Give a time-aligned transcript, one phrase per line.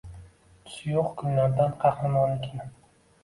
[0.67, 2.65] tusi yoʼq kunlardan qahramonlikni